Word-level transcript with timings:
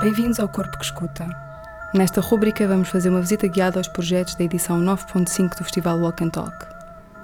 Bem-vindos 0.00 0.38
ao 0.40 0.48
Corpo 0.48 0.76
que 0.76 0.84
Escuta. 0.84 1.26
Nesta 1.94 2.20
rúbrica 2.20 2.66
vamos 2.66 2.88
fazer 2.88 3.08
uma 3.08 3.20
visita 3.20 3.46
guiada 3.46 3.78
aos 3.78 3.88
projetos 3.88 4.34
da 4.34 4.44
edição 4.44 4.80
9.5 4.80 5.56
do 5.56 5.64
Festival 5.64 5.98
Walk 6.00 6.22
and 6.22 6.30
Talk. 6.30 6.54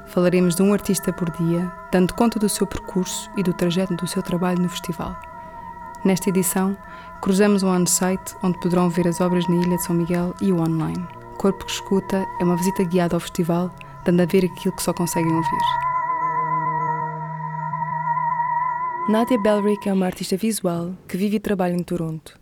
Falaremos 0.07 0.55
de 0.55 0.63
um 0.63 0.73
artista 0.73 1.13
por 1.13 1.31
dia, 1.31 1.71
dando 1.93 2.15
conta 2.15 2.39
do 2.39 2.49
seu 2.49 2.67
percurso 2.67 3.31
e 3.37 3.43
do 3.43 3.53
trajeto 3.53 3.95
do 3.97 4.07
seu 4.07 4.23
trabalho 4.23 4.63
no 4.63 4.69
festival. 4.69 5.15
Nesta 6.05 6.31
edição, 6.31 6.77
cruzamos 7.21 7.63
o 7.63 7.69
on-site, 7.69 8.35
onde 8.43 8.59
poderão 8.61 8.89
ver 8.89 9.09
as 9.09 9.21
obras 9.21 9.47
na 9.49 9.57
Ilha 9.57 9.77
de 9.77 9.83
São 9.83 9.95
Miguel 9.95 10.35
e 10.41 10.53
o 10.53 10.61
online. 10.61 11.07
Corpo 11.37 11.65
que 11.67 11.73
Escuta 11.73 12.25
é 12.41 12.45
uma 12.45 12.57
visita 12.57 12.85
guiada 12.85 13.17
ao 13.17 13.21
festival, 13.21 13.75
dando 14.05 14.23
a 14.23 14.27
ver 14.27 14.45
aquilo 14.47 14.75
que 14.75 14.83
só 14.83 14.93
conseguem 14.95 15.33
ouvir. 15.33 15.91
Nadia 19.09 19.39
Bellrick 19.39 19.89
é 19.89 19.93
uma 19.93 20.07
artista 20.07 20.37
visual 20.37 20.95
que 21.09 21.17
vive 21.17 21.37
e 21.37 21.41
trabalha 21.41 21.75
em 21.75 21.83
Toronto. 21.83 22.41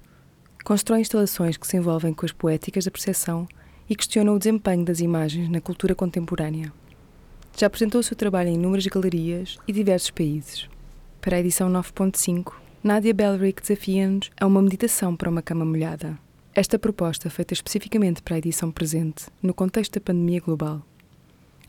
Constrói 0.65 1.01
instalações 1.01 1.57
que 1.57 1.67
se 1.67 1.77
envolvem 1.77 2.13
com 2.13 2.27
as 2.27 2.33
poéticas 2.33 2.85
da 2.85 2.91
percepção 2.91 3.49
e 3.89 3.97
questionam 3.97 4.35
o 4.35 4.39
desempenho 4.39 4.85
das 4.85 5.01
imagens 5.01 5.49
na 5.49 5.61
cultura 5.61 5.95
contemporânea. 5.95 6.73
Já 7.57 7.67
apresentou 7.67 8.01
o 8.01 8.05
seu 8.05 8.17
trabalho 8.17 8.51
em 8.51 8.55
inúmeras 8.55 8.87
galerias 8.87 9.59
e 9.67 9.73
diversos 9.73 10.11
países. 10.11 10.69
Para 11.21 11.37
a 11.37 11.41
edição 11.41 11.71
9.5, 11.71 12.53
Nadia 12.85 13.15
Bellrick 13.15 13.61
desafia-nos 13.61 14.31
a 14.39 14.47
uma 14.47 14.63
meditação 14.63 15.17
para 15.17 15.31
uma 15.31 15.43
cama 15.43 15.65
molhada. 15.65 16.19
Esta 16.55 16.79
proposta, 16.79 17.31
feita 17.31 17.55
especificamente 17.55 18.23
para 18.23 18.35
a 18.35 18.39
edição 18.39 18.71
presente, 18.71 19.27
no 19.43 19.55
contexto 19.55 19.95
da 19.95 20.01
pandemia 20.01 20.41
global. 20.41 20.83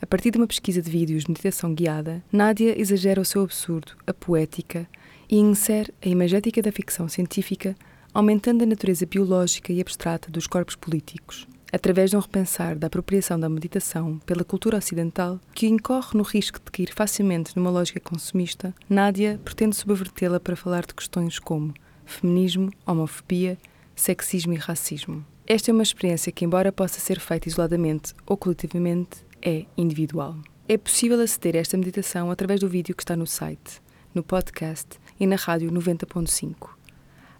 A 0.01 0.05
partir 0.05 0.31
de 0.31 0.37
uma 0.37 0.47
pesquisa 0.47 0.81
de 0.81 0.89
vídeos 0.89 1.23
de 1.23 1.31
meditação 1.31 1.73
guiada, 1.73 2.23
Nádia 2.31 2.79
exagera 2.79 3.19
o 3.19 3.25
seu 3.25 3.43
absurdo, 3.43 3.93
a 4.05 4.13
poética, 4.13 4.87
e 5.29 5.37
insere 5.37 5.93
a 6.03 6.07
imagética 6.07 6.61
da 6.61 6.71
ficção 6.71 7.07
científica 7.07 7.75
aumentando 8.13 8.63
a 8.63 8.65
natureza 8.65 9.05
biológica 9.05 9.71
e 9.71 9.81
abstrata 9.81 10.31
dos 10.31 10.47
corpos 10.47 10.75
políticos, 10.75 11.47
através 11.71 12.09
de 12.09 12.17
um 12.17 12.19
repensar 12.19 12.77
da 12.77 12.87
apropriação 12.87 13.39
da 13.39 13.49
meditação 13.49 14.19
pela 14.25 14.43
cultura 14.43 14.77
ocidental, 14.77 15.39
que 15.53 15.67
incorre 15.67 16.17
no 16.17 16.23
risco 16.23 16.59
de 16.59 16.71
cair 16.71 16.93
facilmente 16.93 17.55
numa 17.55 17.69
lógica 17.69 17.99
consumista, 17.99 18.73
Nádia 18.89 19.39
pretende 19.43 19.75
subvertê-la 19.75 20.39
para 20.39 20.55
falar 20.55 20.85
de 20.85 20.93
questões 20.93 21.39
como 21.39 21.73
feminismo, 22.05 22.71
homofobia, 22.85 23.57
sexismo 23.95 24.53
e 24.53 24.57
racismo. 24.57 25.25
Esta 25.45 25.71
é 25.71 25.73
uma 25.73 25.83
experiência 25.83 26.31
que, 26.31 26.45
embora 26.45 26.71
possa 26.71 26.99
ser 26.99 27.19
feita 27.19 27.47
isoladamente 27.47 28.13
ou 28.25 28.37
coletivamente, 28.37 29.25
é 29.41 29.65
individual. 29.77 30.35
É 30.67 30.77
possível 30.77 31.19
aceder 31.19 31.55
a 31.55 31.59
esta 31.59 31.77
meditação 31.77 32.29
através 32.29 32.59
do 32.59 32.69
vídeo 32.69 32.95
que 32.95 33.01
está 33.01 33.15
no 33.15 33.25
site, 33.25 33.81
no 34.13 34.23
podcast 34.23 34.99
e 35.19 35.25
na 35.25 35.35
rádio 35.35 35.71
90.5. 35.71 36.78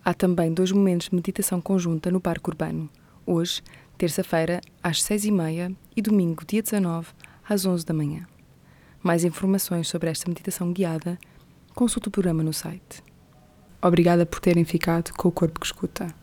Há 0.03 0.13
também 0.13 0.53
dois 0.53 0.71
momentos 0.71 1.09
de 1.09 1.15
meditação 1.15 1.59
conjunta 1.59 2.09
no 2.09 2.21
Parque 2.21 2.49
Urbano, 2.49 2.89
hoje, 3.25 3.61
terça-feira, 3.97 4.61
às 4.81 5.03
seis 5.03 5.25
e 5.25 5.31
meia 5.31 5.71
e 5.95 6.01
domingo, 6.01 6.43
dia 6.45 6.61
19, 6.61 7.07
às 7.47 7.65
11 7.65 7.85
da 7.85 7.93
manhã. 7.93 8.25
Mais 9.03 9.23
informações 9.23 9.87
sobre 9.87 10.09
esta 10.09 10.29
meditação 10.29 10.71
guiada, 10.71 11.17
consulte 11.75 12.07
o 12.07 12.11
programa 12.11 12.43
no 12.43 12.53
site. 12.53 13.03
Obrigada 13.81 14.25
por 14.25 14.39
terem 14.39 14.65
ficado 14.65 15.11
com 15.13 15.27
o 15.27 15.31
corpo 15.31 15.59
que 15.59 15.65
escuta. 15.65 16.13